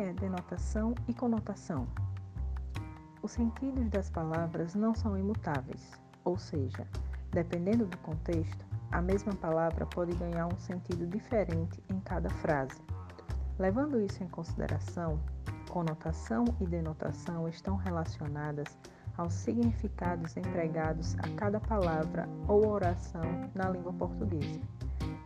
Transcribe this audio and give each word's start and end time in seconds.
é 0.00 0.12
denotação 0.12 0.94
e 1.08 1.14
conotação? 1.14 1.86
Os 3.20 3.32
sentidos 3.32 3.88
das 3.90 4.08
palavras 4.08 4.74
não 4.74 4.94
são 4.94 5.18
imutáveis, 5.18 5.92
ou 6.24 6.38
seja, 6.38 6.86
dependendo 7.32 7.84
do 7.84 7.98
contexto, 7.98 8.64
a 8.92 9.02
mesma 9.02 9.34
palavra 9.34 9.84
pode 9.86 10.14
ganhar 10.14 10.46
um 10.46 10.58
sentido 10.58 11.06
diferente 11.06 11.82
em 11.90 11.98
cada 12.00 12.30
frase. 12.30 12.80
Levando 13.58 14.00
isso 14.00 14.22
em 14.22 14.28
consideração, 14.28 15.18
conotação 15.68 16.44
e 16.60 16.66
denotação 16.66 17.48
estão 17.48 17.76
relacionadas 17.76 18.78
aos 19.16 19.34
significados 19.34 20.36
empregados 20.36 21.16
a 21.18 21.28
cada 21.36 21.58
palavra 21.58 22.28
ou 22.46 22.68
oração 22.68 23.50
na 23.52 23.68
língua 23.68 23.92
portuguesa, 23.92 24.60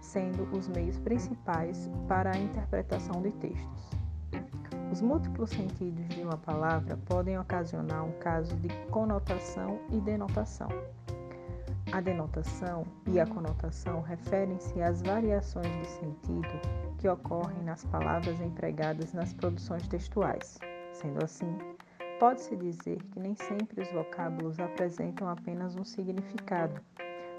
sendo 0.00 0.45
os 0.57 0.66
meios 0.68 0.98
principais 0.98 1.91
para 2.09 2.34
a 2.34 2.38
interpretação 2.38 3.20
de 3.20 3.32
textos. 3.32 4.02
Os 4.92 5.01
múltiplos 5.01 5.48
sentidos 5.48 6.06
de 6.10 6.20
uma 6.20 6.37
palavra 6.37 6.98
podem 7.06 7.38
ocasionar 7.38 8.05
um 8.05 8.12
caso 8.19 8.55
de 8.56 8.69
conotação 8.91 9.80
e 9.91 9.98
denotação. 9.98 10.68
A 11.91 12.01
denotação 12.02 12.84
e 13.06 13.18
a 13.18 13.27
conotação 13.27 14.02
referem-se 14.02 14.82
às 14.82 15.01
variações 15.01 15.66
de 15.80 15.87
sentido 15.87 16.60
que 16.98 17.09
ocorrem 17.09 17.62
nas 17.65 17.84
palavras 17.87 18.38
empregadas 18.41 19.15
nas 19.15 19.32
produções 19.32 19.88
textuais. 19.88 20.59
Sendo 20.93 21.24
assim, 21.24 21.56
Pode-se 22.23 22.54
dizer 22.54 23.02
que 23.02 23.18
nem 23.18 23.34
sempre 23.34 23.82
os 23.82 23.90
vocábulos 23.90 24.60
apresentam 24.60 25.29
apenas 25.29 25.74
um 25.74 25.82
significado, 25.82 26.80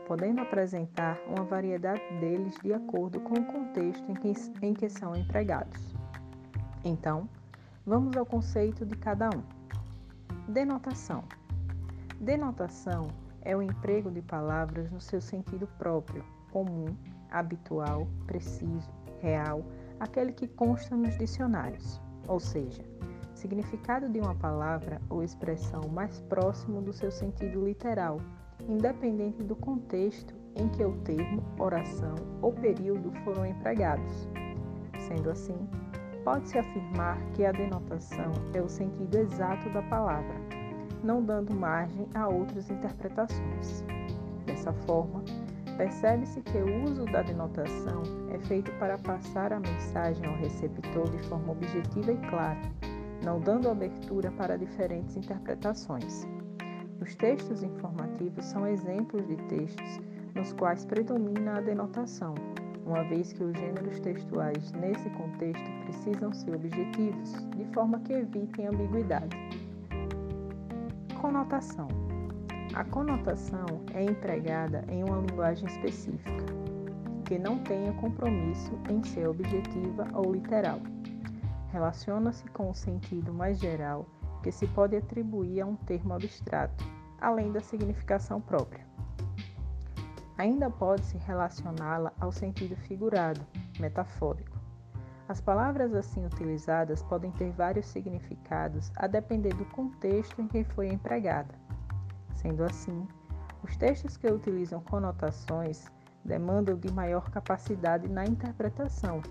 podendo 0.05 0.41
apresentar 0.41 1.17
uma 1.26 1.45
variedade 1.45 2.01
deles 2.20 2.54
de 2.62 2.73
acordo 2.73 3.21
com 3.21 3.34
o 3.34 3.45
contexto 3.45 4.12
em 4.12 4.13
que, 4.13 4.34
em 4.62 4.73
que 4.73 4.90
são 4.90 5.15
empregados. 5.15 5.96
Então, 6.84 7.29
vamos 7.85 8.15
ao 8.15 8.26
conceito 8.26 8.85
de 8.85 8.95
cada 8.95 9.29
um. 9.29 9.43
Denotação. 10.51 11.23
Denotação 12.20 13.07
é 13.41 13.55
o 13.55 13.62
emprego 13.62 14.09
de 14.09 14.21
palavras 14.21 14.90
no 14.91 15.01
seu 15.01 15.20
sentido 15.20 15.67
próprio, 15.77 16.23
comum, 16.51 16.95
habitual, 17.29 18.07
preciso, 18.25 18.90
real, 19.21 19.65
aquele 19.99 20.31
que 20.31 20.48
consta 20.48 20.95
nos 20.95 21.17
dicionários, 21.17 21.99
ou 22.27 22.40
seja, 22.40 22.84
significado 23.34 24.07
de 24.07 24.20
uma 24.20 24.35
palavra 24.35 25.01
ou 25.09 25.23
expressão 25.23 25.81
mais 25.90 26.21
próximo 26.21 26.81
do 26.81 26.93
seu 26.93 27.12
sentido 27.12 27.65
literal, 27.65 28.21
independente 28.68 29.43
do 29.43 29.55
contexto 29.55 30.34
em 30.55 30.70
que 30.70 30.85
o 30.85 30.95
termo, 30.99 31.43
oração 31.59 32.15
ou 32.41 32.53
período 32.53 33.12
foram 33.23 33.45
empregados. 33.45 34.29
Sendo 35.07 35.29
assim, 35.29 35.57
pode-se 36.24 36.57
afirmar 36.57 37.18
que 37.34 37.46
a 37.46 37.52
denotação 37.52 38.32
é 38.54 38.62
o 38.62 38.70
sentido 38.70 39.18
exato 39.18 39.70
da 39.70 39.82
palavra, 39.84 40.35
não 41.04 41.24
dando 41.24 41.55
margem 41.55 42.07
a 42.13 42.27
outras 42.27 42.70
interpretações. 42.70 43.84
Dessa 44.46 44.74
forma, 44.74 45.24
percebe-se 45.77 46.41
que 46.41 46.57
o 46.57 46.84
uso 46.84 47.05
da 47.05 47.21
denotação 47.21 48.02
é 48.34 48.40
feito 48.40 48.71
para 48.80 48.98
passar 48.98 49.54
a 49.54 49.60
mensagem 49.60 50.26
ao 50.26 50.35
receptor 50.35 51.10
de 51.10 51.24
forma 51.27 51.52
objetiva 51.52 52.12
e 52.12 52.18
clara 52.30 52.62
não 53.24 53.40
dando 53.40 53.70
abertura 53.70 54.32
para 54.32 54.58
diferentes 54.58 55.15
interpretações. 55.15 56.27
Os 57.02 57.15
textos 57.15 57.63
informativos 57.63 58.46
são 58.46 58.68
exemplos 58.68 59.26
de 59.27 59.35
textos 59.48 59.99
nos 60.35 60.54
quais 60.54 60.85
predomina 60.85 61.58
a 61.58 61.62
denotação, 61.62 62.35
uma 62.85 63.03
vez 63.03 63.34
que 63.34 63.43
os 63.43 63.53
gêneros 63.57 63.99
textuais 63.99 64.72
nesse 64.73 65.09
contexto 65.12 65.69
precisam 65.85 66.34
ser 66.34 66.56
objetivos, 66.56 67.31
de 67.56 67.66
forma 67.73 68.00
que 68.01 68.13
evitem 68.13 68.67
ambiguidade. 68.67 69.35
Conotação: 71.19 71.88
A 72.74 72.84
conotação 72.84 73.66
é 73.94 74.03
empregada 74.03 74.84
em 74.90 75.03
uma 75.03 75.19
linguagem 75.19 75.68
específica, 75.68 76.46
que 77.25 77.40
não 77.40 77.59
tenha 77.59 77.94
compromisso 77.94 78.72
em 78.90 79.03
ser 79.03 79.28
objetiva 79.28 80.08
ou 80.13 80.34
literal 80.34 80.79
relaciona-se 81.74 82.46
com 82.52 82.69
o 82.69 82.75
sentido 82.75 83.34
mais 83.34 83.59
geral 83.59 84.06
que 84.44 84.52
se 84.52 84.68
pode 84.68 84.96
atribuir 84.96 85.62
a 85.62 85.66
um 85.66 85.75
termo 85.75 86.13
abstrato, 86.13 86.85
além 87.19 87.52
da 87.52 87.62
significação 87.62 88.40
própria. 88.40 88.85
Ainda 90.38 90.70
pode-se 90.70 91.18
relacioná-la 91.18 92.12
ao 92.20 92.32
sentido 92.32 92.76
figurado, 92.76 93.42
metafórico. 93.80 94.58
As 95.28 95.40
palavras 95.40 95.94
assim 95.94 96.26
utilizadas 96.26 97.02
podem 97.04 97.32
ter 97.32 97.52
vários 97.52 97.86
significados 97.86 98.92
a 98.96 99.08
depender 99.08 99.54
do 99.54 99.66
contexto 99.66 100.42
em 100.42 100.48
que 100.48 100.64
foi 100.64 100.90
empregada. 100.90 101.54
Sendo 102.36 102.64
assim, 102.64 103.08
os 103.64 103.78
textos 103.78 104.18
que 104.18 104.28
utilizam 104.28 104.82
conotações 104.82 105.86
demandam 106.26 106.78
de 106.78 106.92
maior 106.92 107.30
capacidade 107.30 108.10
na 108.10 108.26
interpretação 108.26 109.22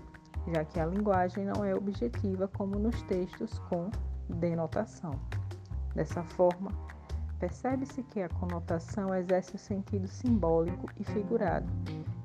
já 0.51 0.65
que 0.65 0.79
a 0.79 0.85
linguagem 0.85 1.45
não 1.45 1.63
é 1.63 1.73
objetiva 1.73 2.47
como 2.47 2.77
nos 2.77 3.01
textos 3.03 3.59
com 3.69 3.89
denotação. 4.27 5.19
Dessa 5.95 6.23
forma, 6.23 6.71
percebe-se 7.43 8.01
que 8.03 8.21
a 8.21 8.29
conotação 8.29 9.13
exerce 9.13 9.55
o 9.55 9.59
sentido 9.59 10.07
simbólico 10.07 10.89
e 10.97 11.03
figurado, 11.03 11.67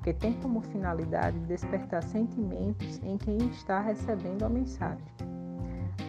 que 0.01 0.13
tem 0.13 0.31
como 0.39 0.61
finalidade 0.61 1.37
despertar 1.39 2.01
sentimentos 2.03 3.01
em 3.03 3.17
quem 3.17 3.37
está 3.49 3.81
recebendo 3.81 4.45
a 4.45 4.49
mensagem. 4.49 5.03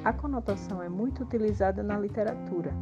A 0.04 0.12
conotação 0.12 0.80
é 0.80 0.88
muito 0.88 1.24
utilizada 1.24 1.82
na 1.82 1.98
literatura, 1.98 2.72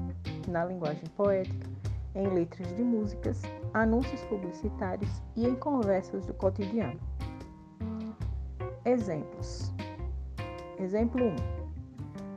na 0.46 0.66
linguagem 0.66 1.08
poética, 1.16 1.66
em 2.14 2.28
letras 2.28 2.76
de 2.76 2.82
músicas, 2.84 3.40
anúncios 3.72 4.22
publicitários 4.24 5.22
e 5.34 5.46
em 5.46 5.54
conversas 5.54 6.26
do 6.26 6.34
cotidiano. 6.34 7.00
Exemplos. 8.84 9.72
Exemplo 10.78 11.24
1. 11.24 11.36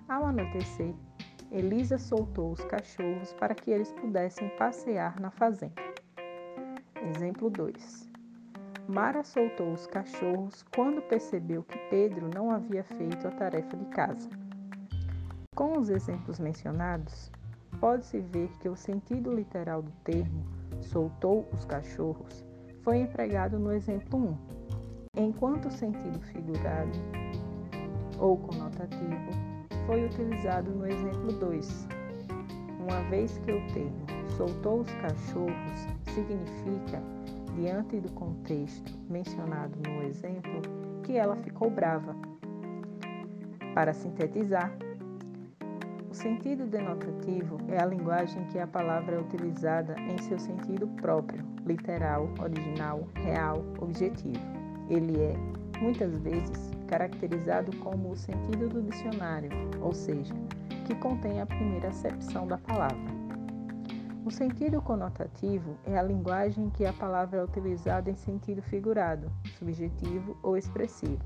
Ao 0.07 0.27
anoitecer, 0.27 0.93
Elisa 1.51 1.97
soltou 1.97 2.53
os 2.53 2.63
cachorros 2.63 3.33
para 3.33 3.53
que 3.53 3.71
eles 3.71 3.91
pudessem 3.91 4.47
passear 4.57 5.19
na 5.19 5.29
fazenda. 5.29 5.73
Exemplo 7.13 7.49
2. 7.49 8.09
Mara 8.87 9.21
soltou 9.21 9.73
os 9.73 9.85
cachorros 9.85 10.63
quando 10.73 11.01
percebeu 11.01 11.61
que 11.63 11.77
Pedro 11.89 12.29
não 12.33 12.51
havia 12.51 12.85
feito 12.85 13.27
a 13.27 13.31
tarefa 13.31 13.75
de 13.75 13.85
casa. 13.87 14.29
Com 15.53 15.77
os 15.77 15.89
exemplos 15.89 16.39
mencionados, 16.39 17.29
pode-se 17.81 18.21
ver 18.21 18.49
que 18.59 18.69
o 18.69 18.75
sentido 18.75 19.33
literal 19.33 19.81
do 19.81 19.91
termo 20.05 20.45
soltou 20.79 21.45
os 21.51 21.65
cachorros 21.65 22.45
foi 22.81 22.99
empregado 22.99 23.59
no 23.59 23.73
exemplo 23.73 24.37
1 25.17 25.21
enquanto 25.21 25.67
o 25.67 25.71
sentido 25.71 26.19
figurado 26.21 26.97
ou 28.17 28.37
conotativo 28.37 29.50
foi 29.85 30.05
utilizado 30.05 30.71
no 30.71 30.85
exemplo 30.85 31.31
2. 31.33 31.87
Uma 32.79 33.01
vez 33.09 33.37
que 33.39 33.51
o 33.51 33.61
termo 33.73 34.05
soltou 34.37 34.81
os 34.81 34.91
cachorros 34.95 35.87
significa, 36.13 37.01
diante 37.55 37.99
do 37.99 38.11
contexto 38.13 38.91
mencionado 39.09 39.77
no 39.87 40.03
exemplo, 40.03 40.61
que 41.03 41.17
ela 41.17 41.35
ficou 41.35 41.69
brava. 41.69 42.15
Para 43.73 43.93
sintetizar, 43.93 44.71
o 46.09 46.13
sentido 46.13 46.65
denotativo 46.65 47.57
é 47.69 47.81
a 47.81 47.85
linguagem 47.85 48.43
que 48.47 48.59
a 48.59 48.67
palavra 48.67 49.15
é 49.15 49.19
utilizada 49.19 49.95
em 49.99 50.17
seu 50.17 50.37
sentido 50.37 50.87
próprio, 51.01 51.45
literal, 51.65 52.29
original, 52.41 53.07
real, 53.15 53.63
objetivo. 53.79 54.41
Ele 54.89 55.21
é, 55.21 55.33
muitas 55.79 56.17
vezes, 56.17 56.70
caracterizado 56.91 57.73
como 57.77 58.11
o 58.11 58.17
sentido 58.17 58.67
do 58.67 58.81
dicionário, 58.81 59.49
ou 59.81 59.93
seja, 59.93 60.33
que 60.85 60.93
contém 60.95 61.39
a 61.39 61.45
primeira 61.45 61.87
acepção 61.87 62.45
da 62.45 62.57
palavra. 62.57 63.21
O 64.25 64.29
sentido 64.29 64.81
conotativo 64.81 65.77
é 65.85 65.97
a 65.97 66.03
linguagem 66.03 66.69
que 66.69 66.85
a 66.85 66.91
palavra 66.91 67.39
é 67.39 67.43
utilizada 67.45 68.11
em 68.11 68.15
sentido 68.15 68.61
figurado, 68.61 69.31
subjetivo 69.57 70.37
ou 70.43 70.57
expressivo. 70.57 71.23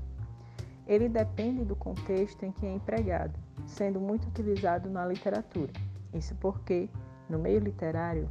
Ele 0.86 1.08
depende 1.08 1.64
do 1.64 1.74
contexto 1.74 2.44
em 2.44 2.52
que 2.52 2.64
é 2.64 2.72
empregado, 2.72 3.34
sendo 3.66 4.00
muito 4.00 4.28
utilizado 4.28 4.88
na 4.88 5.04
literatura. 5.04 5.72
Isso 6.14 6.36
porque, 6.36 6.88
no 7.28 7.40
meio 7.40 7.58
literário, 7.58 8.28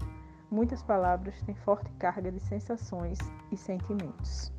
muitas 0.50 0.82
palavras 0.82 1.36
têm 1.42 1.54
forte 1.54 1.92
carga 2.00 2.32
de 2.32 2.40
sensações 2.40 3.20
e 3.52 3.58
sentimentos. 3.58 4.54